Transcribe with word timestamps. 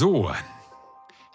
So, 0.00 0.32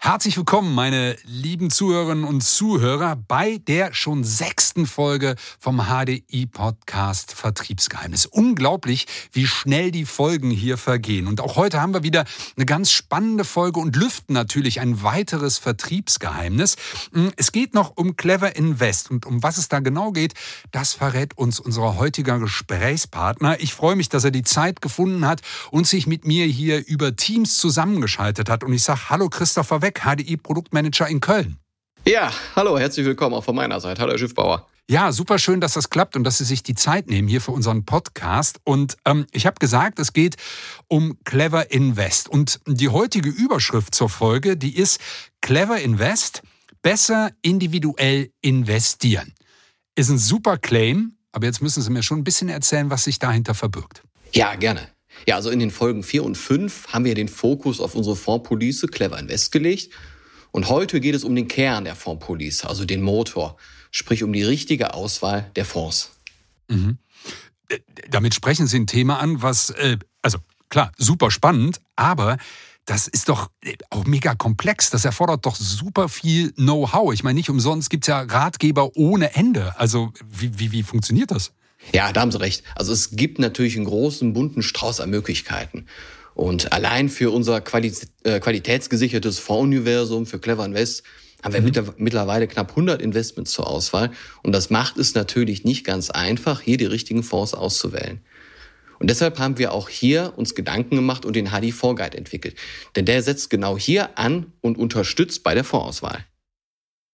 Herzlich 0.06 0.36
willkommen, 0.36 0.72
meine 0.72 1.16
lieben 1.24 1.68
Zuhörerinnen 1.68 2.22
und 2.22 2.40
Zuhörer, 2.40 3.16
bei 3.16 3.58
der 3.58 3.92
schon 3.92 4.22
sechsten 4.22 4.86
Folge 4.86 5.34
vom 5.58 5.82
HDI-Podcast 5.88 7.32
Vertriebsgeheimnis. 7.32 8.24
Unglaublich, 8.24 9.08
wie 9.32 9.48
schnell 9.48 9.90
die 9.90 10.04
Folgen 10.04 10.52
hier 10.52 10.78
vergehen. 10.78 11.26
Und 11.26 11.40
auch 11.40 11.56
heute 11.56 11.80
haben 11.80 11.92
wir 11.92 12.04
wieder 12.04 12.24
eine 12.56 12.66
ganz 12.66 12.92
spannende 12.92 13.42
Folge 13.42 13.80
und 13.80 13.96
lüften 13.96 14.32
natürlich 14.32 14.78
ein 14.78 15.02
weiteres 15.02 15.58
Vertriebsgeheimnis. 15.58 16.76
Es 17.34 17.50
geht 17.50 17.74
noch 17.74 17.96
um 17.96 18.14
Clever 18.14 18.54
Invest 18.54 19.10
und 19.10 19.26
um 19.26 19.42
was 19.42 19.58
es 19.58 19.68
da 19.68 19.80
genau 19.80 20.12
geht, 20.12 20.34
das 20.70 20.92
verrät 20.92 21.36
uns 21.36 21.58
unser 21.58 21.96
heutiger 21.96 22.38
Gesprächspartner. 22.38 23.58
Ich 23.60 23.74
freue 23.74 23.96
mich, 23.96 24.08
dass 24.08 24.22
er 24.22 24.30
die 24.30 24.44
Zeit 24.44 24.80
gefunden 24.80 25.26
hat 25.26 25.42
und 25.72 25.88
sich 25.88 26.06
mit 26.06 26.24
mir 26.24 26.46
hier 26.46 26.86
über 26.86 27.16
Teams 27.16 27.58
zusammengeschaltet 27.58 28.48
hat. 28.48 28.62
Und 28.62 28.72
ich 28.72 28.84
sage 28.84 29.00
Hallo 29.10 29.28
Christopher 29.28 29.82
Weck. 29.82 29.95
HDI-Produktmanager 30.00 31.06
in 31.08 31.20
Köln. 31.20 31.58
Ja, 32.06 32.32
hallo, 32.54 32.78
herzlich 32.78 33.04
willkommen 33.04 33.34
auch 33.34 33.44
von 33.44 33.56
meiner 33.56 33.80
Seite. 33.80 34.00
Hallo, 34.00 34.12
Herr 34.12 34.18
Schiffbauer. 34.18 34.66
Ja, 34.88 35.10
super 35.10 35.40
schön, 35.40 35.60
dass 35.60 35.72
das 35.72 35.90
klappt 35.90 36.14
und 36.14 36.22
dass 36.22 36.38
Sie 36.38 36.44
sich 36.44 36.62
die 36.62 36.76
Zeit 36.76 37.08
nehmen 37.08 37.26
hier 37.26 37.40
für 37.40 37.50
unseren 37.50 37.84
Podcast. 37.84 38.60
Und 38.62 38.96
ähm, 39.04 39.26
ich 39.32 39.44
habe 39.44 39.58
gesagt, 39.58 39.98
es 39.98 40.12
geht 40.12 40.36
um 40.86 41.18
Clever 41.24 41.72
Invest. 41.72 42.28
Und 42.28 42.60
die 42.68 42.88
heutige 42.88 43.28
Überschrift 43.28 43.96
zur 43.96 44.08
Folge, 44.08 44.56
die 44.56 44.76
ist 44.76 45.00
Clever 45.40 45.80
Invest, 45.80 46.42
besser 46.82 47.32
individuell 47.42 48.30
investieren. 48.42 49.34
Ist 49.96 50.08
ein 50.08 50.18
super 50.18 50.56
Claim, 50.56 51.16
aber 51.32 51.46
jetzt 51.46 51.62
müssen 51.62 51.82
Sie 51.82 51.90
mir 51.90 52.04
schon 52.04 52.18
ein 52.18 52.24
bisschen 52.24 52.48
erzählen, 52.48 52.88
was 52.88 53.02
sich 53.02 53.18
dahinter 53.18 53.54
verbirgt. 53.54 54.04
Ja, 54.32 54.54
gerne. 54.54 54.88
Ja, 55.26 55.36
also 55.36 55.50
in 55.50 55.58
den 55.58 55.70
Folgen 55.70 56.02
4 56.02 56.24
und 56.24 56.36
5 56.36 56.88
haben 56.88 57.04
wir 57.04 57.14
den 57.14 57.28
Fokus 57.28 57.80
auf 57.80 57.94
unsere 57.94 58.16
Fondspolice 58.16 58.88
Clever 58.88 59.18
Invest 59.18 59.52
gelegt. 59.52 59.90
Und 60.50 60.68
heute 60.68 61.00
geht 61.00 61.14
es 61.14 61.24
um 61.24 61.34
den 61.34 61.48
Kern 61.48 61.84
der 61.84 61.96
Fondspolice, 61.96 62.68
also 62.68 62.84
den 62.84 63.02
Motor, 63.02 63.56
sprich 63.90 64.22
um 64.22 64.32
die 64.32 64.42
richtige 64.42 64.94
Auswahl 64.94 65.50
der 65.56 65.64
Fonds. 65.64 66.12
Mhm. 66.68 66.98
Äh, 67.68 67.78
damit 68.08 68.34
sprechen 68.34 68.66
Sie 68.66 68.78
ein 68.78 68.86
Thema 68.86 69.18
an, 69.18 69.42
was, 69.42 69.70
äh, 69.70 69.98
also 70.22 70.38
klar, 70.68 70.92
super 70.96 71.30
spannend, 71.30 71.80
aber 71.96 72.38
das 72.86 73.08
ist 73.08 73.28
doch 73.28 73.50
äh, 73.62 73.76
auch 73.90 74.06
mega 74.06 74.34
komplex. 74.34 74.90
Das 74.90 75.04
erfordert 75.04 75.44
doch 75.44 75.56
super 75.56 76.08
viel 76.08 76.52
Know-how. 76.52 77.12
Ich 77.12 77.24
meine, 77.24 77.36
nicht 77.36 77.50
umsonst 77.50 77.90
gibt 77.90 78.04
es 78.04 78.08
ja 78.08 78.20
Ratgeber 78.20 78.96
ohne 78.96 79.34
Ende. 79.34 79.78
Also 79.78 80.12
wie, 80.24 80.58
wie, 80.58 80.72
wie 80.72 80.82
funktioniert 80.84 81.32
das? 81.32 81.52
Ja, 81.92 82.12
da 82.12 82.20
haben 82.20 82.32
Sie 82.32 82.40
recht. 82.40 82.62
Also 82.74 82.92
es 82.92 83.12
gibt 83.12 83.38
natürlich 83.38 83.76
einen 83.76 83.86
großen, 83.86 84.32
bunten 84.32 84.62
Strauß 84.62 85.00
an 85.00 85.10
Möglichkeiten. 85.10 85.86
Und 86.34 86.72
allein 86.72 87.08
für 87.08 87.30
unser 87.30 87.60
Quali 87.60 87.92
äh, 88.24 88.40
qualitätsgesichertes 88.40 89.38
Fondsuniversum 89.38 90.26
für 90.26 90.38
Clever 90.38 90.66
Invest 90.66 91.02
haben 91.42 91.54
wir 91.54 91.60
mhm. 91.62 91.94
mittlerweile 91.98 92.48
knapp 92.48 92.70
100 92.70 93.00
Investments 93.00 93.52
zur 93.52 93.68
Auswahl. 93.68 94.10
Und 94.42 94.52
das 94.52 94.68
macht 94.68 94.98
es 94.98 95.14
natürlich 95.14 95.64
nicht 95.64 95.84
ganz 95.84 96.10
einfach, 96.10 96.60
hier 96.60 96.76
die 96.76 96.86
richtigen 96.86 97.22
Fonds 97.22 97.54
auszuwählen. 97.54 98.20
Und 98.98 99.10
deshalb 99.10 99.38
haben 99.38 99.58
wir 99.58 99.72
auch 99.72 99.88
hier 99.88 100.34
uns 100.36 100.54
Gedanken 100.54 100.96
gemacht 100.96 101.24
und 101.24 101.36
den 101.36 101.50
HD 101.50 101.72
Fonds 101.72 102.00
Guide 102.00 102.16
entwickelt. 102.16 102.56
Denn 102.96 103.04
der 103.04 103.22
setzt 103.22 103.50
genau 103.50 103.78
hier 103.78 104.18
an 104.18 104.52
und 104.60 104.78
unterstützt 104.78 105.42
bei 105.42 105.54
der 105.54 105.64
Fondsauswahl. 105.64 106.24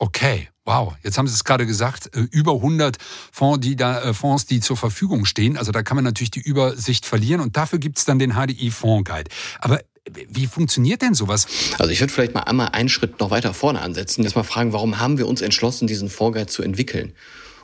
Okay, 0.03 0.49
wow. 0.65 0.97
Jetzt 1.05 1.17
haben 1.17 1.29
Sie 1.29 1.35
es 1.35 1.45
gerade 1.45 1.65
gesagt, 1.65 2.11
äh, 2.17 2.27
über 2.33 2.55
100 2.55 2.97
Fonds 3.31 3.61
die, 3.65 3.77
da, 3.77 4.03
äh, 4.03 4.13
Fonds, 4.13 4.47
die 4.47 4.59
zur 4.59 4.77
Verfügung 4.77 5.27
stehen. 5.27 5.57
Also 5.57 5.71
da 5.71 5.85
kann 5.85 5.95
man 5.95 6.03
natürlich 6.03 6.33
die 6.33 6.41
Übersicht 6.41 7.07
verlieren 7.07 7.41
und 7.41 7.57
dafür 7.57 7.79
gibt 7.79 7.99
es 7.99 8.05
dann 8.05 8.19
den 8.19 8.33
HDI 8.33 8.73
Fonds 8.73 9.09
Guide. 9.09 9.31
Aber 9.61 9.81
wie 10.29 10.49
funktioniert 10.49 11.03
denn 11.03 11.15
sowas? 11.15 11.47
Also 11.79 11.93
ich 11.93 12.01
würde 12.01 12.13
vielleicht 12.13 12.35
mal 12.35 12.41
einmal 12.41 12.71
einen 12.71 12.89
Schritt 12.89 13.21
noch 13.21 13.31
weiter 13.31 13.55
vorne 13.55 13.81
ansetzen. 13.81 14.25
Jetzt 14.25 14.35
mal 14.35 14.43
fragen, 14.43 14.73
warum 14.73 14.99
haben 14.99 15.19
wir 15.19 15.29
uns 15.29 15.41
entschlossen, 15.41 15.87
diesen 15.87 16.11
Fondsguide 16.11 16.49
zu 16.49 16.65
entwickeln? 16.65 17.13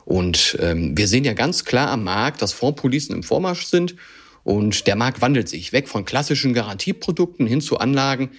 Und 0.04 0.56
ähm, 0.60 0.96
wir 0.96 1.08
sehen 1.08 1.24
ja 1.24 1.32
ganz 1.32 1.64
klar 1.64 1.90
am 1.90 2.04
Markt, 2.04 2.40
dass 2.40 2.52
Fondspolicen 2.52 3.16
im 3.16 3.24
Vormarsch 3.24 3.66
sind 3.66 3.96
und 4.44 4.86
der 4.86 4.94
Markt 4.94 5.20
wandelt 5.20 5.48
sich 5.48 5.72
weg 5.72 5.88
von 5.88 6.04
klassischen 6.04 6.54
Garantieprodukten 6.54 7.48
hin 7.48 7.60
zu 7.60 7.78
Anlagen, 7.78 8.30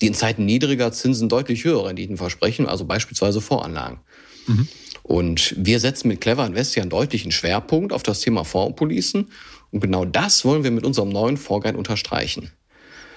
die 0.00 0.06
in 0.06 0.14
Zeiten 0.14 0.44
niedriger 0.44 0.92
Zinsen 0.92 1.28
deutlich 1.28 1.64
höhere 1.64 1.88
Renditen 1.88 2.16
versprechen, 2.16 2.66
also 2.66 2.84
beispielsweise 2.84 3.40
Voranlagen. 3.40 3.98
Mhm. 4.46 4.68
Und 5.02 5.54
wir 5.56 5.80
setzen 5.80 6.08
mit 6.08 6.20
Clever 6.20 6.46
Invest 6.46 6.76
ja 6.76 6.82
einen 6.82 6.90
deutlichen 6.90 7.32
Schwerpunkt 7.32 7.92
auf 7.92 8.02
das 8.02 8.20
Thema 8.20 8.44
Fondspolicen. 8.44 9.30
Und 9.70 9.80
genau 9.80 10.04
das 10.04 10.44
wollen 10.44 10.64
wir 10.64 10.70
mit 10.70 10.84
unserem 10.84 11.08
neuen 11.08 11.36
Vorgang 11.36 11.76
unterstreichen. 11.76 12.50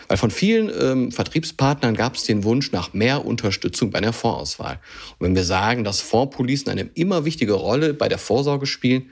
Weil 0.07 0.17
von 0.17 0.31
vielen 0.31 0.71
ähm, 0.77 1.11
Vertriebspartnern 1.11 1.95
gab 1.95 2.15
es 2.15 2.23
den 2.23 2.43
Wunsch 2.43 2.71
nach 2.71 2.93
mehr 2.93 3.25
Unterstützung 3.25 3.91
bei 3.91 4.01
der 4.01 4.13
Fondsauswahl. 4.13 4.79
Und 5.19 5.27
wenn 5.27 5.35
wir 5.35 5.43
sagen, 5.43 5.83
dass 5.83 6.01
Fondspolicen 6.01 6.71
eine 6.71 6.89
immer 6.93 7.25
wichtige 7.25 7.53
Rolle 7.53 7.93
bei 7.93 8.09
der 8.09 8.17
Vorsorge 8.17 8.65
spielen, 8.65 9.11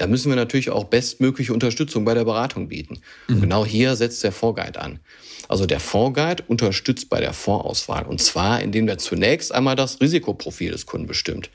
da 0.00 0.06
müssen 0.06 0.30
wir 0.30 0.36
natürlich 0.36 0.70
auch 0.70 0.84
bestmögliche 0.84 1.52
Unterstützung 1.52 2.06
bei 2.06 2.14
der 2.14 2.24
Beratung 2.24 2.68
bieten. 2.68 3.00
Mhm. 3.28 3.42
Genau 3.42 3.66
hier 3.66 3.96
setzt 3.96 4.24
der 4.24 4.32
Fondsguide 4.32 4.80
an. 4.80 4.98
Also 5.46 5.66
der 5.66 5.78
Fondsguide 5.78 6.42
unterstützt 6.48 7.10
bei 7.10 7.20
der 7.20 7.34
Fondsauswahl. 7.34 8.06
Und 8.06 8.22
zwar, 8.22 8.62
indem 8.62 8.88
er 8.88 8.96
zunächst 8.96 9.52
einmal 9.52 9.76
das 9.76 10.00
Risikoprofil 10.00 10.72
des 10.72 10.86
Kunden 10.86 11.06
bestimmt. 11.06 11.50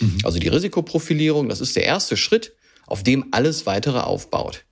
Mhm. 0.00 0.16
Also 0.24 0.38
die 0.38 0.48
Risikoprofilierung, 0.48 1.50
das 1.50 1.60
ist 1.60 1.76
der 1.76 1.84
erste 1.84 2.16
Schritt, 2.16 2.54
auf 2.86 3.02
dem 3.02 3.26
alles 3.32 3.66
weitere 3.66 3.98
aufbaut. 3.98 4.64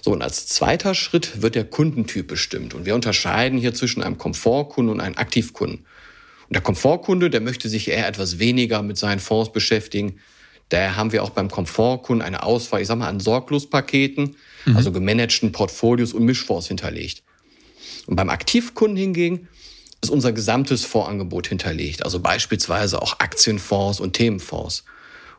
So, 0.00 0.12
und 0.12 0.22
als 0.22 0.46
zweiter 0.46 0.94
Schritt 0.94 1.42
wird 1.42 1.54
der 1.54 1.64
Kundentyp 1.64 2.28
bestimmt. 2.28 2.72
Und 2.72 2.86
wir 2.86 2.94
unterscheiden 2.94 3.58
hier 3.58 3.74
zwischen 3.74 4.02
einem 4.02 4.16
Komfortkunden 4.16 4.94
und 4.94 5.02
einem 5.02 5.18
Aktivkunden. 5.18 5.80
Und 5.80 6.54
der 6.54 6.62
Komfortkunde, 6.62 7.28
der 7.28 7.42
möchte 7.42 7.68
sich 7.68 7.88
eher 7.88 8.08
etwas 8.08 8.38
weniger 8.38 8.82
mit 8.82 8.96
seinen 8.96 9.20
Fonds 9.20 9.52
beschäftigen, 9.52 10.18
Daher 10.68 10.96
haben 10.96 11.12
wir 11.12 11.22
auch 11.22 11.30
beim 11.30 11.50
Komfortkunden 11.50 12.26
eine 12.26 12.42
Auswahl, 12.42 12.82
ich 12.82 12.88
sag 12.88 12.98
mal, 12.98 13.08
an 13.08 13.20
Sorglospaketen, 13.20 14.36
mhm. 14.66 14.76
also 14.76 14.92
gemanagten 14.92 15.52
Portfolios 15.52 16.12
und 16.12 16.24
Mischfonds 16.24 16.68
hinterlegt. 16.68 17.22
Und 18.06 18.16
beim 18.16 18.28
Aktivkunden 18.28 18.96
hingegen 18.96 19.48
ist 20.02 20.10
unser 20.10 20.32
gesamtes 20.32 20.84
Fondsangebot 20.84 21.48
hinterlegt, 21.48 22.04
also 22.04 22.20
beispielsweise 22.20 23.00
auch 23.02 23.18
Aktienfonds 23.20 24.00
und 24.00 24.12
Themenfonds. 24.12 24.84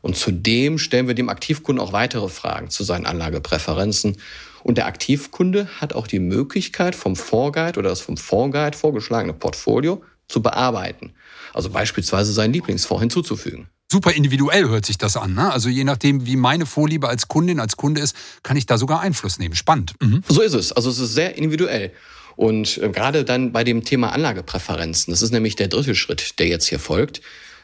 Und 0.01 0.15
zudem 0.15 0.77
stellen 0.77 1.07
wir 1.07 1.15
dem 1.15 1.29
Aktivkunden 1.29 1.83
auch 1.83 1.93
weitere 1.93 2.29
Fragen 2.29 2.69
zu 2.69 2.83
seinen 2.83 3.05
Anlagepräferenzen. 3.05 4.17
Und 4.63 4.77
der 4.77 4.85
Aktivkunde 4.85 5.67
hat 5.79 5.93
auch 5.93 6.07
die 6.07 6.19
Möglichkeit, 6.19 6.95
vom 6.95 7.15
Fondsguide 7.15 7.79
oder 7.79 7.89
das 7.89 8.01
vom 8.01 8.17
Fondsguide 8.17 8.77
vorgeschlagene 8.77 9.33
Portfolio 9.33 10.03
zu 10.27 10.41
bearbeiten. 10.41 11.13
Also 11.53 11.69
beispielsweise 11.69 12.31
seinen 12.31 12.53
Lieblingsfonds 12.53 13.01
hinzuzufügen 13.01 13.67
super 13.91 14.11
individuell 14.11 14.69
hört 14.69 14.85
sich 14.85 14.97
das 14.97 15.17
an. 15.17 15.33
Ne? 15.33 15.51
Also 15.51 15.69
je 15.69 15.83
nachdem, 15.83 16.25
wie 16.25 16.35
meine 16.35 16.65
Vorliebe 16.65 17.07
als 17.09 17.27
Kundin, 17.27 17.59
als 17.59 17.77
Kunde 17.77 18.01
ist, 18.01 18.15
kann 18.43 18.57
ich 18.57 18.65
da 18.65 18.77
sogar 18.77 19.01
Einfluss 19.01 19.39
nehmen. 19.39 19.55
Spannend. 19.55 19.93
Mhm. 19.99 20.23
So 20.27 20.41
ist 20.41 20.53
es. 20.53 20.71
Also 20.71 20.89
es 20.89 20.99
ist 20.99 21.13
sehr 21.13 21.35
individuell. 21.37 21.91
Und 22.35 22.77
äh, 22.77 22.89
gerade 22.89 23.23
dann 23.25 23.51
bei 23.51 23.63
dem 23.63 23.83
Thema 23.83 24.11
Anlagepräferenzen, 24.13 25.11
das 25.11 25.21
ist 25.21 25.31
nämlich 25.31 25.55
der 25.55 25.67
dritte 25.67 25.95
Schritt, 25.95 26.39
der 26.39 26.47
jetzt 26.47 26.67
hier 26.67 26.79
folgt. 26.79 27.21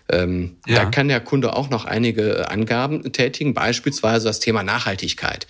Ähm, 0.10 0.58
ja. 0.68 0.84
Da 0.84 0.86
kann 0.86 1.08
der 1.08 1.20
Kunde 1.20 1.56
auch 1.56 1.70
noch 1.70 1.86
einige 1.86 2.50
Angaben 2.50 3.12
tätigen, 3.12 3.54
beispielsweise 3.54 4.26
das 4.26 4.40
Thema 4.40 4.64
Nachhaltigkeit 4.64 5.48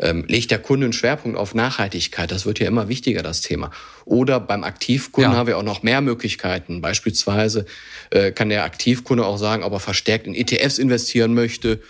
ähm, 0.00 0.24
legt 0.26 0.50
der 0.50 0.58
Kunde 0.58 0.86
einen 0.86 0.92
Schwerpunkt 0.92 1.38
auf 1.38 1.54
Nachhaltigkeit. 1.54 2.30
Das 2.30 2.46
wird 2.46 2.58
ja 2.58 2.66
immer 2.66 2.88
wichtiger, 2.88 3.22
das 3.22 3.42
Thema. 3.42 3.70
Oder 4.06 4.40
beim 4.40 4.64
Aktivkunden 4.64 5.32
ja. 5.32 5.38
haben 5.38 5.46
wir 5.46 5.58
auch 5.58 5.62
noch 5.62 5.82
mehr 5.82 6.00
Möglichkeiten. 6.00 6.80
Beispielsweise 6.80 7.66
äh, 8.10 8.32
kann 8.32 8.48
der 8.48 8.64
Aktivkunde 8.64 9.24
auch 9.24 9.36
sagen, 9.36 9.62
ob 9.62 9.72
er 9.72 9.80
verstärkt 9.80 10.26
in 10.26 10.34
ETFs 10.34 10.78
investieren 10.78 11.34
möchte 11.34 11.80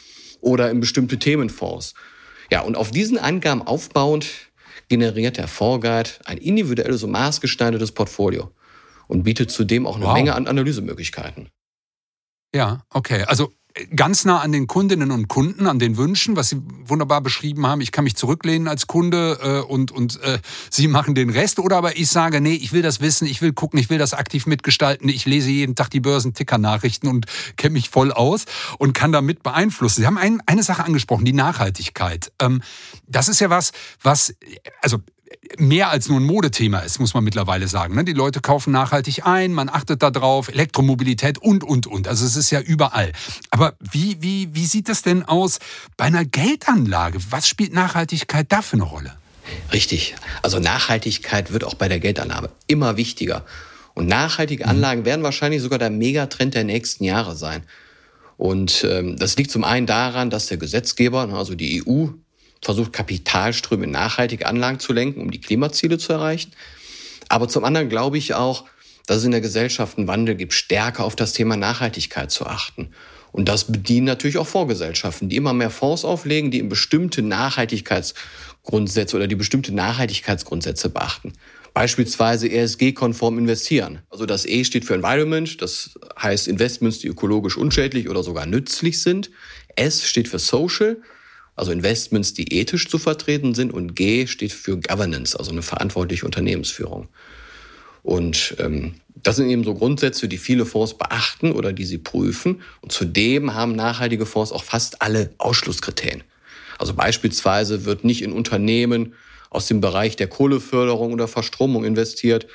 oder 0.40 0.70
in 0.70 0.80
bestimmte 0.80 1.18
Themenfonds. 1.18 1.94
Ja, 2.50 2.62
und 2.62 2.76
auf 2.76 2.90
diesen 2.90 3.16
Angaben 3.16 3.62
aufbauend 3.62 4.26
generiert 4.88 5.36
der 5.36 5.46
Fondsguide 5.46 6.10
ein 6.24 6.38
individuelles 6.38 7.04
und 7.04 7.12
maßgeschneidertes 7.12 7.92
Portfolio 7.92 8.50
und 9.06 9.22
bietet 9.22 9.52
zudem 9.52 9.86
auch 9.86 9.96
eine 9.96 10.06
wow. 10.06 10.14
Menge 10.14 10.34
an 10.34 10.48
Analysemöglichkeiten. 10.48 11.48
Ja, 12.52 12.84
okay. 12.90 13.22
Also 13.22 13.52
ganz 13.94 14.24
nah 14.24 14.40
an 14.40 14.52
den 14.52 14.66
Kundinnen 14.66 15.10
und 15.10 15.28
Kunden, 15.28 15.66
an 15.66 15.78
den 15.78 15.96
Wünschen, 15.96 16.36
was 16.36 16.48
Sie 16.48 16.60
wunderbar 16.86 17.20
beschrieben 17.20 17.66
haben. 17.66 17.80
Ich 17.80 17.92
kann 17.92 18.04
mich 18.04 18.16
zurücklehnen 18.16 18.68
als 18.68 18.86
Kunde 18.86 19.38
äh, 19.42 19.70
und, 19.70 19.92
und 19.92 20.20
äh, 20.22 20.38
Sie 20.70 20.88
machen 20.88 21.14
den 21.14 21.30
Rest. 21.30 21.58
Oder 21.58 21.76
aber 21.76 21.96
ich 21.96 22.08
sage, 22.08 22.40
nee, 22.40 22.54
ich 22.54 22.72
will 22.72 22.82
das 22.82 23.00
wissen, 23.00 23.26
ich 23.26 23.42
will 23.42 23.52
gucken, 23.52 23.78
ich 23.78 23.90
will 23.90 23.98
das 23.98 24.14
aktiv 24.14 24.46
mitgestalten. 24.46 25.08
Ich 25.08 25.26
lese 25.26 25.50
jeden 25.50 25.74
Tag 25.74 25.90
die 25.90 26.00
Börsenticker-Nachrichten 26.00 27.08
und 27.08 27.26
kenne 27.56 27.74
mich 27.74 27.90
voll 27.90 28.12
aus 28.12 28.44
und 28.78 28.92
kann 28.92 29.12
damit 29.12 29.42
beeinflussen. 29.42 30.02
Sie 30.02 30.06
haben 30.06 30.18
ein, 30.18 30.42
eine 30.46 30.62
Sache 30.62 30.84
angesprochen, 30.84 31.24
die 31.24 31.32
Nachhaltigkeit. 31.32 32.32
Ähm, 32.40 32.62
das 33.06 33.28
ist 33.28 33.40
ja 33.40 33.50
was, 33.50 33.72
was, 34.02 34.34
also 34.82 34.98
mehr 35.58 35.90
als 35.90 36.08
nur 36.08 36.20
ein 36.20 36.24
Modethema 36.24 36.80
ist, 36.80 36.98
muss 36.98 37.14
man 37.14 37.24
mittlerweile 37.24 37.68
sagen. 37.68 37.94
Ne? 37.94 38.04
Die 38.04 38.12
Leute 38.12 38.40
kaufen 38.40 38.72
nachhaltig 38.72 39.26
ein, 39.26 39.52
man 39.52 39.68
achtet 39.68 40.02
darauf, 40.02 40.48
Elektromobilität 40.48 41.38
und, 41.38 41.64
und, 41.64 41.86
und. 41.86 42.08
Also 42.08 42.24
es 42.24 42.36
ist 42.36 42.50
ja 42.50 42.60
überall. 42.60 43.12
Aber 43.50 43.74
wie, 43.80 44.18
wie, 44.20 44.54
wie 44.54 44.66
sieht 44.66 44.88
das 44.88 45.02
denn 45.02 45.22
aus 45.22 45.58
bei 45.96 46.04
einer 46.04 46.24
Geldanlage? 46.24 47.18
Was 47.30 47.48
spielt 47.48 47.72
Nachhaltigkeit 47.72 48.46
da 48.50 48.62
für 48.62 48.74
eine 48.74 48.84
Rolle? 48.84 49.14
Richtig. 49.72 50.14
Also 50.42 50.58
Nachhaltigkeit 50.58 51.52
wird 51.52 51.64
auch 51.64 51.74
bei 51.74 51.88
der 51.88 52.00
Geldannahme 52.00 52.50
immer 52.66 52.96
wichtiger. 52.96 53.44
Und 53.94 54.06
nachhaltige 54.06 54.64
mhm. 54.64 54.70
Anlagen 54.70 55.04
werden 55.04 55.22
wahrscheinlich 55.22 55.62
sogar 55.62 55.78
der 55.78 55.90
Megatrend 55.90 56.54
der 56.54 56.64
nächsten 56.64 57.04
Jahre 57.04 57.36
sein. 57.36 57.62
Und 58.36 58.86
ähm, 58.88 59.16
das 59.16 59.36
liegt 59.36 59.50
zum 59.50 59.64
einen 59.64 59.86
daran, 59.86 60.30
dass 60.30 60.46
der 60.46 60.56
Gesetzgeber, 60.56 61.28
also 61.34 61.54
die 61.54 61.84
EU, 61.86 62.06
versucht, 62.62 62.92
Kapitalströme 62.92 63.84
in 63.84 63.90
nachhaltige 63.90 64.46
Anlagen 64.46 64.78
zu 64.78 64.92
lenken, 64.92 65.20
um 65.20 65.30
die 65.30 65.40
Klimaziele 65.40 65.98
zu 65.98 66.12
erreichen. 66.12 66.52
Aber 67.28 67.48
zum 67.48 67.64
anderen 67.64 67.88
glaube 67.88 68.18
ich 68.18 68.34
auch, 68.34 68.64
dass 69.06 69.18
es 69.18 69.24
in 69.24 69.30
der 69.30 69.40
Gesellschaft 69.40 69.98
einen 69.98 70.08
Wandel 70.08 70.34
gibt, 70.34 70.52
stärker 70.52 71.04
auf 71.04 71.16
das 71.16 71.32
Thema 71.32 71.56
Nachhaltigkeit 71.56 72.30
zu 72.30 72.46
achten. 72.46 72.90
Und 73.32 73.48
das 73.48 73.70
bedienen 73.70 74.06
natürlich 74.06 74.38
auch 74.38 74.46
Vorgesellschaften, 74.46 75.28
die 75.28 75.36
immer 75.36 75.52
mehr 75.52 75.70
Fonds 75.70 76.04
auflegen, 76.04 76.50
die 76.50 76.58
in 76.58 76.68
bestimmte 76.68 77.22
Nachhaltigkeitsgrundsätze 77.22 79.16
oder 79.16 79.28
die 79.28 79.36
bestimmte 79.36 79.72
Nachhaltigkeitsgrundsätze 79.74 80.90
beachten. 80.90 81.32
Beispielsweise 81.72 82.50
ESG-konform 82.50 83.38
investieren. 83.38 84.00
Also 84.10 84.26
das 84.26 84.44
E 84.44 84.64
steht 84.64 84.84
für 84.84 84.94
Environment, 84.94 85.62
das 85.62 85.90
heißt 86.20 86.48
Investments, 86.48 86.98
die 86.98 87.06
ökologisch 87.06 87.56
unschädlich 87.56 88.08
oder 88.08 88.24
sogar 88.24 88.46
nützlich 88.46 89.00
sind. 89.00 89.30
S 89.76 90.04
steht 90.08 90.26
für 90.26 90.40
Social, 90.40 90.96
also 91.56 91.72
Investments, 91.72 92.34
die 92.34 92.52
ethisch 92.54 92.88
zu 92.88 92.98
vertreten 92.98 93.54
sind. 93.54 93.72
Und 93.72 93.94
G 93.94 94.26
steht 94.26 94.52
für 94.52 94.78
Governance, 94.78 95.38
also 95.38 95.50
eine 95.50 95.62
verantwortliche 95.62 96.24
Unternehmensführung. 96.24 97.08
Und 98.02 98.56
ähm, 98.58 98.94
das 99.14 99.36
sind 99.36 99.50
eben 99.50 99.64
so 99.64 99.74
Grundsätze, 99.74 100.28
die 100.28 100.38
viele 100.38 100.64
Fonds 100.64 100.94
beachten 100.94 101.52
oder 101.52 101.72
die 101.72 101.84
sie 101.84 101.98
prüfen. 101.98 102.62
Und 102.80 102.92
zudem 102.92 103.54
haben 103.54 103.76
nachhaltige 103.76 104.26
Fonds 104.26 104.52
auch 104.52 104.64
fast 104.64 105.02
alle 105.02 105.30
Ausschlusskriterien. 105.38 106.22
Also 106.78 106.94
beispielsweise 106.94 107.84
wird 107.84 108.04
nicht 108.04 108.22
in 108.22 108.32
Unternehmen 108.32 109.14
aus 109.50 109.66
dem 109.66 109.80
Bereich 109.80 110.16
der 110.16 110.28
Kohleförderung 110.28 111.12
oder 111.12 111.28
Verstromung 111.28 111.84
investiert. 111.84 112.46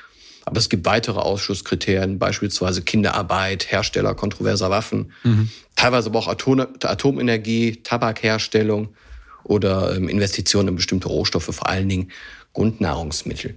Aber 0.46 0.58
es 0.58 0.68
gibt 0.68 0.86
weitere 0.86 1.18
Ausschusskriterien, 1.18 2.20
beispielsweise 2.20 2.82
Kinderarbeit, 2.82 3.70
Hersteller 3.70 4.14
kontroverser 4.14 4.70
Waffen, 4.70 5.12
mhm. 5.24 5.50
teilweise 5.74 6.08
aber 6.08 6.20
auch 6.20 6.28
Atom 6.28 6.60
Atomenergie, 6.60 7.80
Tabakherstellung 7.82 8.94
oder 9.42 9.96
ähm, 9.96 10.08
Investitionen 10.08 10.68
in 10.68 10.76
bestimmte 10.76 11.08
Rohstoffe, 11.08 11.50
vor 11.52 11.68
allen 11.68 11.88
Dingen 11.88 12.12
Grundnahrungsmittel. 12.52 13.56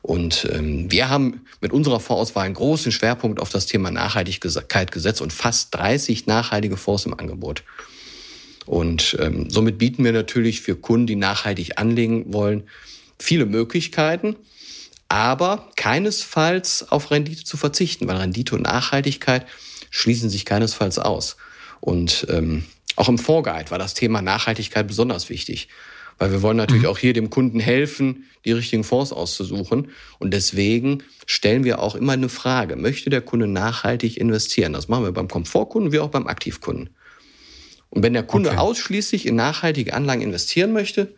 Und 0.00 0.48
ähm, 0.52 0.90
wir 0.90 1.10
haben 1.10 1.42
mit 1.60 1.72
unserer 1.72 1.98
Fondsauswahl 1.98 2.46
einen 2.46 2.54
großen 2.54 2.92
Schwerpunkt 2.92 3.40
auf 3.40 3.50
das 3.50 3.66
Thema 3.66 3.90
Nachhaltigkeit 3.90 4.92
gesetzt 4.92 5.20
und 5.20 5.32
fast 5.32 5.74
30 5.74 6.26
nachhaltige 6.26 6.76
Fonds 6.76 7.04
im 7.04 7.18
Angebot. 7.18 7.64
Und 8.64 9.16
ähm, 9.18 9.50
somit 9.50 9.78
bieten 9.78 10.04
wir 10.04 10.12
natürlich 10.12 10.60
für 10.60 10.76
Kunden, 10.76 11.08
die 11.08 11.16
nachhaltig 11.16 11.78
anlegen 11.80 12.32
wollen, 12.32 12.62
viele 13.18 13.44
Möglichkeiten, 13.44 14.36
aber 15.08 15.70
keinesfalls 15.76 16.90
auf 16.90 17.10
Rendite 17.10 17.44
zu 17.44 17.56
verzichten, 17.56 18.06
weil 18.06 18.16
Rendite 18.16 18.54
und 18.54 18.62
Nachhaltigkeit 18.62 19.46
schließen 19.90 20.28
sich 20.28 20.44
keinesfalls 20.44 20.98
aus. 20.98 21.36
Und 21.80 22.26
ähm, 22.28 22.64
auch 22.96 23.08
im 23.08 23.18
Vorguide 23.18 23.70
war 23.70 23.78
das 23.78 23.94
Thema 23.94 24.22
Nachhaltigkeit 24.22 24.86
besonders 24.86 25.30
wichtig, 25.30 25.68
weil 26.18 26.32
wir 26.32 26.42
wollen 26.42 26.56
natürlich 26.56 26.82
mhm. 26.82 26.88
auch 26.88 26.98
hier 26.98 27.12
dem 27.12 27.30
Kunden 27.30 27.60
helfen, 27.60 28.24
die 28.44 28.52
richtigen 28.52 28.84
Fonds 28.84 29.12
auszusuchen. 29.12 29.92
Und 30.18 30.34
deswegen 30.34 31.04
stellen 31.26 31.64
wir 31.64 31.78
auch 31.78 31.94
immer 31.94 32.12
eine 32.12 32.28
Frage, 32.28 32.76
möchte 32.76 33.08
der 33.08 33.20
Kunde 33.20 33.46
nachhaltig 33.46 34.16
investieren? 34.16 34.72
Das 34.72 34.88
machen 34.88 35.04
wir 35.04 35.12
beim 35.12 35.28
Komfortkunden 35.28 35.92
wie 35.92 36.00
auch 36.00 36.10
beim 36.10 36.26
Aktivkunden. 36.26 36.90
Und 37.90 38.02
wenn 38.02 38.12
der 38.12 38.24
Kunde 38.24 38.50
okay. 38.50 38.58
ausschließlich 38.58 39.26
in 39.26 39.36
nachhaltige 39.36 39.94
Anlagen 39.94 40.20
investieren 40.20 40.72
möchte, 40.72 41.14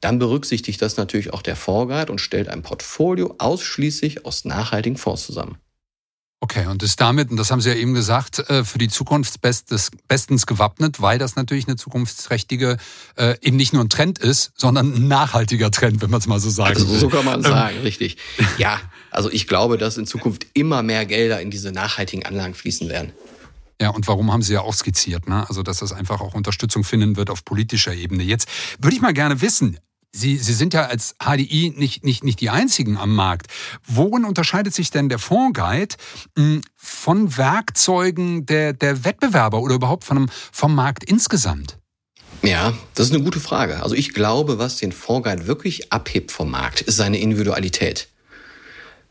dann 0.00 0.18
berücksichtigt 0.18 0.80
das 0.82 0.96
natürlich 0.96 1.32
auch 1.32 1.42
der 1.42 1.56
Vorguide 1.56 2.10
und 2.10 2.20
stellt 2.20 2.48
ein 2.48 2.62
Portfolio 2.62 3.34
ausschließlich 3.38 4.24
aus 4.24 4.44
nachhaltigen 4.44 4.96
Fonds 4.96 5.26
zusammen. 5.26 5.58
Okay, 6.42 6.66
und 6.66 6.82
ist 6.82 6.98
damit, 7.02 7.30
und 7.30 7.36
das 7.36 7.50
haben 7.50 7.60
Sie 7.60 7.68
ja 7.68 7.74
eben 7.74 7.92
gesagt, 7.92 8.38
äh, 8.38 8.64
für 8.64 8.78
die 8.78 8.88
Zukunft 8.88 9.42
bestens 9.42 10.46
gewappnet, 10.46 11.02
weil 11.02 11.18
das 11.18 11.36
natürlich 11.36 11.66
eine 11.66 11.76
zukunftsträchtige, 11.76 12.78
äh, 13.16 13.36
eben 13.42 13.58
nicht 13.58 13.74
nur 13.74 13.84
ein 13.84 13.90
Trend 13.90 14.18
ist, 14.18 14.52
sondern 14.56 14.94
ein 14.94 15.06
nachhaltiger 15.06 15.70
Trend, 15.70 16.00
wenn 16.00 16.08
man 16.08 16.18
es 16.18 16.26
mal 16.26 16.40
so 16.40 16.48
sagen 16.48 16.76
also, 16.76 16.96
So 16.96 17.10
kann 17.10 17.26
man 17.26 17.40
ähm, 17.40 17.42
sagen, 17.42 17.78
richtig. 17.80 18.16
Ja, 18.56 18.80
also 19.10 19.30
ich 19.30 19.48
glaube, 19.48 19.76
dass 19.76 19.98
in 19.98 20.06
Zukunft 20.06 20.46
immer 20.54 20.82
mehr 20.82 21.04
Gelder 21.04 21.42
in 21.42 21.50
diese 21.50 21.72
nachhaltigen 21.72 22.24
Anlagen 22.24 22.54
fließen 22.54 22.88
werden. 22.88 23.12
Ja, 23.78 23.90
und 23.90 24.08
warum 24.08 24.32
haben 24.32 24.42
Sie 24.42 24.54
ja 24.54 24.62
auch 24.62 24.74
skizziert, 24.74 25.28
ne? 25.28 25.46
Also, 25.48 25.62
dass 25.62 25.78
das 25.78 25.92
einfach 25.92 26.20
auch 26.20 26.34
Unterstützung 26.34 26.84
finden 26.84 27.16
wird 27.16 27.30
auf 27.30 27.44
politischer 27.44 27.94
Ebene. 27.94 28.22
Jetzt 28.22 28.46
würde 28.78 28.94
ich 28.94 29.02
mal 29.02 29.14
gerne 29.14 29.40
wissen, 29.40 29.78
Sie, 30.12 30.38
Sie 30.38 30.54
sind 30.54 30.74
ja 30.74 30.86
als 30.86 31.14
HDI 31.22 31.72
nicht, 31.76 32.04
nicht, 32.04 32.24
nicht 32.24 32.40
die 32.40 32.50
einzigen 32.50 32.96
am 32.96 33.14
Markt. 33.14 33.46
Worin 33.86 34.24
unterscheidet 34.24 34.74
sich 34.74 34.90
denn 34.90 35.08
der 35.08 35.20
Fondsguide 35.20 35.94
hm, 36.36 36.62
von 36.76 37.36
Werkzeugen 37.36 38.44
der, 38.44 38.72
der 38.72 39.04
Wettbewerber 39.04 39.60
oder 39.60 39.76
überhaupt 39.76 40.04
von 40.04 40.16
einem, 40.16 40.28
vom 40.50 40.74
Markt 40.74 41.04
insgesamt? 41.04 41.78
Ja, 42.42 42.72
das 42.94 43.06
ist 43.06 43.14
eine 43.14 43.22
gute 43.22 43.38
Frage. 43.38 43.82
Also 43.82 43.94
ich 43.94 44.12
glaube, 44.12 44.58
was 44.58 44.78
den 44.78 44.92
Fondsguide 44.92 45.46
wirklich 45.46 45.92
abhebt 45.92 46.32
vom 46.32 46.50
Markt, 46.50 46.80
ist 46.80 46.96
seine 46.96 47.20
Individualität. 47.20 48.08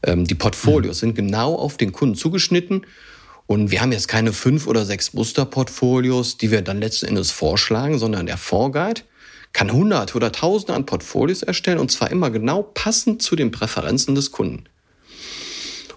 Ähm, 0.04 0.26
die 0.26 0.36
Portfolios 0.36 0.98
mhm. 0.98 1.00
sind 1.00 1.16
genau 1.16 1.56
auf 1.56 1.78
den 1.78 1.92
Kunden 1.92 2.16
zugeschnitten 2.16 2.86
und 3.46 3.72
wir 3.72 3.82
haben 3.82 3.92
jetzt 3.92 4.08
keine 4.08 4.34
fünf 4.34 4.68
oder 4.68 4.86
sechs 4.86 5.14
Musterportfolios, 5.14 6.38
die 6.38 6.52
wir 6.52 6.62
dann 6.62 6.80
letzten 6.80 7.08
Endes 7.08 7.32
vorschlagen, 7.32 7.98
sondern 7.98 8.26
der 8.26 8.38
Fondsguide 8.38 9.02
kann 9.54 9.72
hunderte 9.72 10.16
oder 10.16 10.32
tausende 10.32 10.74
an 10.74 10.86
Portfolios 10.86 11.44
erstellen 11.44 11.80
und 11.80 11.92
zwar 11.92 12.12
immer 12.12 12.30
genau 12.30 12.64
passend 12.64 13.22
zu 13.22 13.36
den 13.36 13.52
Präferenzen 13.52 14.16
des 14.16 14.32
Kunden. 14.32 14.66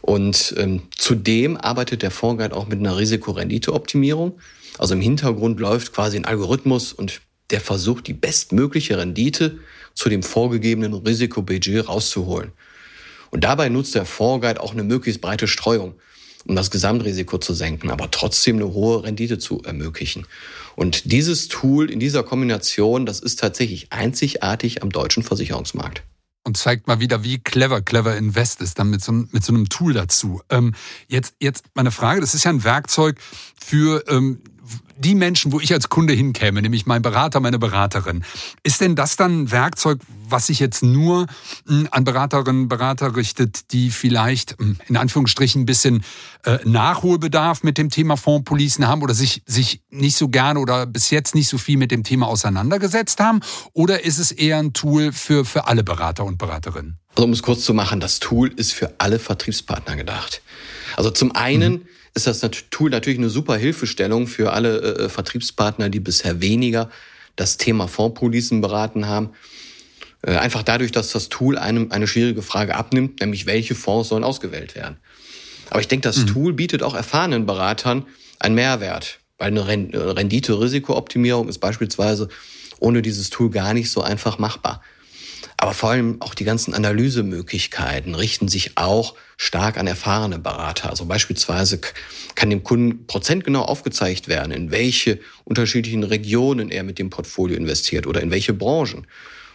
Und 0.00 0.54
ähm, 0.58 0.82
zudem 0.96 1.56
arbeitet 1.56 2.02
der 2.02 2.10
Fondsguide 2.10 2.56
auch 2.56 2.66
mit 2.66 2.80
einer 2.80 2.96
Risikorenditeoptimierung. 2.96 4.38
Also 4.78 4.94
im 4.94 5.00
Hintergrund 5.00 5.60
läuft 5.60 5.92
quasi 5.92 6.16
ein 6.16 6.24
Algorithmus 6.24 6.92
und 6.92 7.20
der 7.50 7.60
versucht, 7.60 8.08
die 8.08 8.14
bestmögliche 8.14 8.98
Rendite 8.98 9.58
zu 9.94 10.08
dem 10.08 10.22
vorgegebenen 10.22 10.94
Risikobudget 10.94 11.88
rauszuholen. 11.88 12.52
Und 13.30 13.44
dabei 13.44 13.68
nutzt 13.68 13.94
der 13.94 14.04
Fondsguide 14.04 14.60
auch 14.60 14.72
eine 14.72 14.82
möglichst 14.82 15.20
breite 15.20 15.46
Streuung 15.46 15.94
um 16.46 16.56
das 16.56 16.70
Gesamtrisiko 16.70 17.38
zu 17.38 17.54
senken, 17.54 17.90
aber 17.90 18.10
trotzdem 18.10 18.56
eine 18.56 18.72
hohe 18.72 19.04
Rendite 19.04 19.38
zu 19.38 19.62
ermöglichen. 19.62 20.26
Und 20.76 21.12
dieses 21.12 21.48
Tool 21.48 21.90
in 21.90 22.00
dieser 22.00 22.22
Kombination, 22.22 23.06
das 23.06 23.20
ist 23.20 23.38
tatsächlich 23.38 23.92
einzigartig 23.92 24.82
am 24.82 24.90
deutschen 24.90 25.22
Versicherungsmarkt. 25.22 26.02
Und 26.44 26.56
zeigt 26.56 26.88
mal 26.88 26.98
wieder, 26.98 27.22
wie 27.22 27.38
clever 27.38 27.82
Clever 27.82 28.16
Invest 28.16 28.60
ist, 28.62 28.78
dann 28.78 28.90
mit 28.90 29.04
so, 29.04 29.12
mit 29.12 29.44
so 29.44 29.52
einem 29.52 29.68
Tool 29.68 29.92
dazu. 29.92 30.40
Ähm, 30.50 30.74
jetzt, 31.06 31.34
jetzt 31.40 31.66
meine 31.74 31.92
Frage, 31.92 32.20
das 32.20 32.34
ist 32.34 32.44
ja 32.44 32.50
ein 32.50 32.64
Werkzeug 32.64 33.20
für 33.54 34.04
ähm, 34.08 34.40
die 34.96 35.14
Menschen, 35.14 35.52
wo 35.52 35.60
ich 35.60 35.72
als 35.72 35.88
Kunde 35.88 36.12
hinkäme, 36.12 36.62
nämlich 36.62 36.86
mein 36.86 37.02
Berater, 37.02 37.40
meine 37.40 37.58
Beraterin, 37.58 38.24
ist 38.62 38.80
denn 38.80 38.94
das 38.96 39.16
dann 39.16 39.42
ein 39.42 39.50
Werkzeug, 39.50 40.00
was 40.28 40.46
sich 40.46 40.60
jetzt 40.60 40.82
nur 40.82 41.26
hm, 41.66 41.88
an 41.90 42.04
Beraterinnen 42.04 42.62
und 42.62 42.68
Berater 42.68 43.16
richtet, 43.16 43.72
die 43.72 43.90
vielleicht 43.90 44.58
hm, 44.58 44.78
in 44.88 44.96
Anführungsstrichen 44.96 45.62
ein 45.62 45.66
bisschen 45.66 46.04
äh, 46.44 46.58
Nachholbedarf 46.64 47.62
mit 47.62 47.78
dem 47.78 47.90
Thema 47.90 48.16
Fondspolicen 48.16 48.86
haben 48.86 49.02
oder 49.02 49.14
sich, 49.14 49.42
sich 49.46 49.82
nicht 49.90 50.16
so 50.16 50.28
gerne 50.28 50.60
oder 50.60 50.86
bis 50.86 51.10
jetzt 51.10 51.34
nicht 51.34 51.48
so 51.48 51.58
viel 51.58 51.76
mit 51.76 51.90
dem 51.90 52.02
Thema 52.02 52.26
auseinandergesetzt 52.26 53.20
haben? 53.20 53.40
Oder 53.72 54.04
ist 54.04 54.18
es 54.18 54.32
eher 54.32 54.58
ein 54.58 54.72
Tool 54.72 55.12
für, 55.12 55.44
für 55.44 55.66
alle 55.66 55.84
Berater 55.84 56.24
und 56.24 56.38
Beraterinnen? 56.38 56.98
Also 57.14 57.24
um 57.24 57.32
es 57.32 57.42
kurz 57.42 57.64
zu 57.64 57.74
machen, 57.74 58.00
das 58.00 58.20
Tool 58.20 58.48
ist 58.48 58.72
für 58.72 58.94
alle 58.98 59.18
Vertriebspartner 59.18 59.96
gedacht. 59.96 60.42
Also 60.96 61.10
zum 61.10 61.32
einen 61.32 61.72
mhm 61.72 61.82
ist 62.14 62.26
das 62.26 62.40
Tool 62.70 62.90
natürlich 62.90 63.18
eine 63.18 63.30
super 63.30 63.56
Hilfestellung 63.56 64.26
für 64.26 64.52
alle 64.52 64.81
äh, 64.82 65.08
Vertriebspartner, 65.08 65.88
die 65.88 66.00
bisher 66.00 66.40
weniger 66.40 66.90
das 67.36 67.56
Thema 67.56 67.88
Fondspolicen 67.88 68.60
beraten 68.60 69.06
haben. 69.06 69.30
Äh, 70.22 70.36
einfach 70.36 70.62
dadurch, 70.62 70.92
dass 70.92 71.12
das 71.12 71.28
Tool 71.28 71.58
einem 71.58 71.90
eine 71.90 72.06
schwierige 72.06 72.42
Frage 72.42 72.74
abnimmt, 72.74 73.20
nämlich 73.20 73.46
welche 73.46 73.74
Fonds 73.74 74.08
sollen 74.08 74.24
ausgewählt 74.24 74.74
werden. 74.74 74.96
Aber 75.70 75.80
ich 75.80 75.88
denke, 75.88 76.02
das 76.08 76.18
mhm. 76.18 76.26
Tool 76.26 76.52
bietet 76.52 76.82
auch 76.82 76.94
erfahrenen 76.94 77.46
Beratern 77.46 78.06
einen 78.38 78.54
Mehrwert, 78.54 79.20
weil 79.38 79.48
eine 79.48 79.66
Rendite-Risikooptimierung 79.66 81.48
ist 81.48 81.58
beispielsweise 81.58 82.28
ohne 82.78 83.00
dieses 83.00 83.30
Tool 83.30 83.50
gar 83.50 83.72
nicht 83.74 83.90
so 83.90 84.02
einfach 84.02 84.38
machbar. 84.38 84.82
Aber 85.62 85.74
vor 85.74 85.90
allem 85.90 86.20
auch 86.20 86.34
die 86.34 86.42
ganzen 86.42 86.74
Analysemöglichkeiten 86.74 88.16
richten 88.16 88.48
sich 88.48 88.78
auch 88.78 89.14
stark 89.36 89.78
an 89.78 89.86
erfahrene 89.86 90.40
Berater. 90.40 90.90
Also 90.90 91.04
beispielsweise 91.04 91.80
kann 92.34 92.50
dem 92.50 92.64
Kunden 92.64 93.06
prozentgenau 93.06 93.62
aufgezeigt 93.62 94.26
werden, 94.26 94.50
in 94.50 94.72
welche 94.72 95.20
unterschiedlichen 95.44 96.02
Regionen 96.02 96.68
er 96.72 96.82
mit 96.82 96.98
dem 96.98 97.10
Portfolio 97.10 97.56
investiert 97.56 98.08
oder 98.08 98.22
in 98.22 98.32
welche 98.32 98.54
Branchen. 98.54 99.06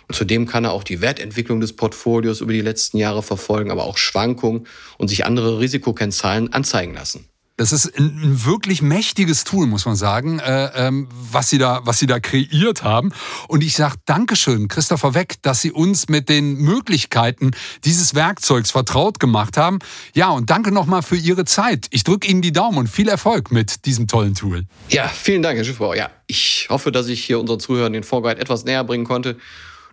Und 0.07 0.15
zudem 0.15 0.45
kann 0.45 0.63
er 0.63 0.71
auch 0.71 0.85
die 0.85 1.01
Wertentwicklung 1.01 1.59
des 1.59 1.75
Portfolios 1.75 2.39
über 2.39 2.53
die 2.53 2.61
letzten 2.61 2.99
Jahre 2.99 3.21
verfolgen, 3.21 3.69
aber 3.69 3.83
auch 3.83 3.97
Schwankungen 3.97 4.65
und 4.97 5.09
sich 5.09 5.25
andere 5.25 5.59
Risikokennzahlen 5.59 6.53
anzeigen 6.53 6.93
lassen. 6.93 7.27
Das 7.57 7.71
ist 7.71 7.97
ein, 7.97 8.45
wirklich 8.45 8.83
mächtiges 8.83 9.43
Tool, 9.43 9.65
muss 9.65 9.87
man 9.87 9.95
sagen, 9.95 10.37
äh, 10.37 10.69
ähm, 10.75 11.09
was, 11.11 11.49
Sie 11.49 11.57
da, 11.57 11.81
was 11.83 11.97
Sie 11.97 12.05
da 12.05 12.19
kreiert 12.19 12.83
haben. 12.83 13.11
Und 13.47 13.63
ich 13.63 13.75
sage 13.75 13.95
Dankeschön, 14.05 14.67
Christopher 14.67 15.15
Weck, 15.15 15.41
dass 15.41 15.61
Sie 15.61 15.71
uns 15.71 16.07
mit 16.07 16.29
den 16.29 16.57
Möglichkeiten 16.57 17.51
dieses 17.83 18.13
Werkzeugs 18.13 18.69
vertraut 18.69 19.19
gemacht 19.19 19.57
haben. 19.57 19.79
Ja, 20.13 20.29
und 20.29 20.51
danke 20.51 20.71
nochmal 20.71 21.01
für 21.01 21.17
Ihre 21.17 21.45
Zeit. 21.45 21.87
Ich 21.89 22.03
drücke 22.03 22.27
Ihnen 22.27 22.43
die 22.43 22.53
Daumen 22.53 22.77
und 22.77 22.89
viel 22.89 23.09
Erfolg 23.09 23.51
mit 23.51 23.85
diesem 23.85 24.05
tollen 24.05 24.35
Tool. 24.35 24.65
Ja, 24.89 25.07
vielen 25.07 25.41
Dank, 25.41 25.57
Herr 25.57 25.65
Schiffbauer. 25.65 25.95
Ja, 25.95 26.11
ich 26.27 26.67
hoffe, 26.69 26.91
dass 26.91 27.07
ich 27.07 27.25
hier 27.25 27.39
unseren 27.39 27.59
Zuhörern 27.59 27.93
den 27.93 28.03
Vorguide 28.03 28.39
etwas 28.39 28.65
näher 28.65 28.83
bringen 28.83 29.05
konnte. 29.05 29.35